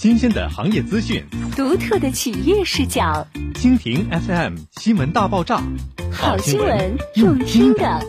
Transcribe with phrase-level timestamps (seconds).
[0.00, 1.22] 新鲜的行业资讯，
[1.54, 3.26] 独特的企业视角。
[3.52, 5.62] 蜻蜓 FM 新闻大爆炸，
[6.10, 8.02] 好新闻用听的。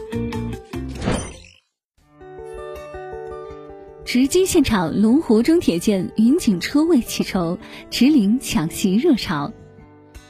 [4.05, 7.59] 直击现场，龙湖中铁建云锦车位启筹，
[7.89, 9.51] 直领抢席热潮。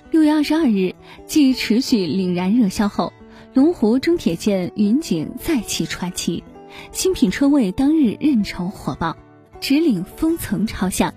[0.09, 0.95] 六月二十二日，
[1.27, 3.13] 继持续凛然热销后，
[3.53, 6.43] 龙湖中铁建云锦再起传奇，
[6.91, 9.15] 新品车位当日认筹火爆，
[9.59, 11.13] 直领封层超向，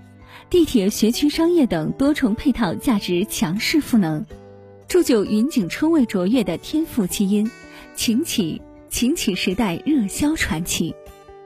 [0.55, 4.25] 地铁、学区、商业等多重配套价值强势赋能，
[4.87, 7.51] 铸就云锦车位卓越的天赋基因，
[7.97, 10.95] 擎起擎起时代热销传奇。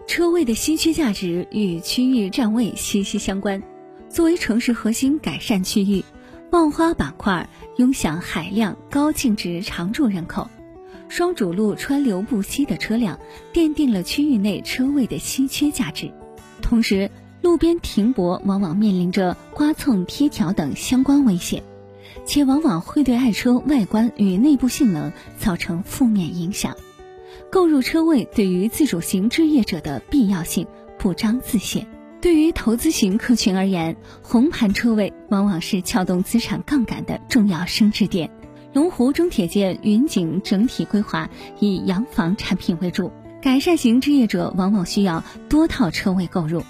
[0.06, 3.62] 车位的稀缺价值与区域站位息息相关。
[4.10, 6.04] 作为城市核心改善区域，
[6.50, 10.50] 万花板块拥享海量高净值常住人口，
[11.08, 13.18] 双主路川流不息的车辆
[13.54, 16.12] 奠定了区域内车位的稀缺价值。
[16.60, 17.10] 同时，
[17.41, 21.62] 路边停泊往往面临着刮蹭、贴条等相关危险，
[22.27, 26.77] 且往往会对爱车外观与内部性能造成负面影响。
[27.50, 30.67] 购入车位对于自主型置业者的必要性
[30.98, 31.86] 不彰自显。
[32.20, 38.28] 对于投资型客群而言，红盘车位往往是撬动资产杠杆的重要升值点。
[38.73, 41.30] 龙湖中铁建云锦整体规划
[41.61, 46.64] 以洋房产品为主，改善型置业者往往需要多套车位购入，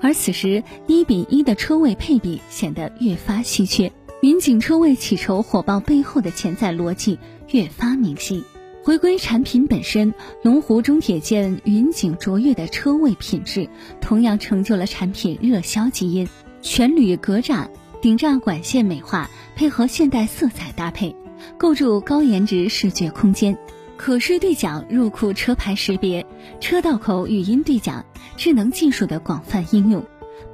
[0.00, 3.92] 而此时一比一的车位配比显得越发稀缺。
[4.20, 7.18] 云锦车位起筹火爆背后的潜在逻辑
[7.50, 8.42] 越发明晰。
[8.82, 13.68] 回归产品本身，龙湖中铁建云锦卓越的车位品质，
[14.00, 16.28] 同样成就了产品热销基因。
[16.62, 17.68] 全铝格栅、
[18.00, 21.14] 顶栅管线美化，配合现代色彩搭配，
[21.58, 23.56] 构筑高颜值视觉空间。
[23.96, 26.24] 可视对讲入库车牌识别、
[26.60, 30.04] 车道口语音对讲，智能技术的广泛应用，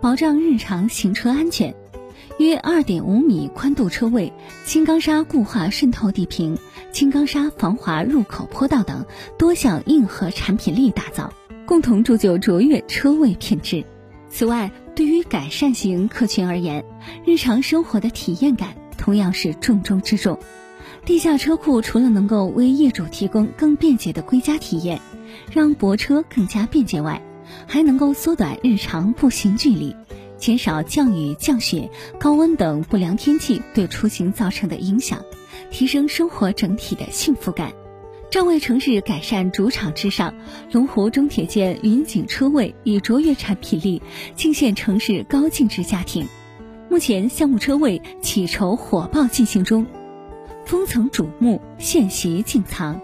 [0.01, 1.75] 保障日常行车安全。
[2.39, 4.33] 约二点五米宽度车位，
[4.65, 6.59] 轻钢砂固化渗透地坪。
[6.91, 9.05] 轻钢砂防滑入口坡道等
[9.39, 11.33] 多项硬核产品力打造，
[11.67, 13.85] 共同铸就卓越车位品质。
[14.29, 16.85] 此外，对于改善型客群而言，
[17.25, 20.39] 日常生活的体验感同样是重中之重。
[21.05, 25.01] 地下车库除了能够为业主提供更便捷的归家体验，
[25.53, 27.21] 让泊车更加便捷外，
[27.67, 29.95] 还能够缩短日常步行距离。
[30.37, 31.89] 减少降雨、降雪、
[32.19, 35.25] 高温等不良天气对出行造成的影响，
[35.71, 37.73] 提升生活整体的幸福感。
[38.31, 40.35] 站位城市改善主场之上，
[40.73, 44.03] 龙湖中铁建云锦车位以卓越产品力
[44.35, 46.27] 尽献城市高净值家庭。
[46.91, 49.87] 目前项目车位起筹火爆进行中，
[50.67, 53.01] 封层瞩目，现席竞藏。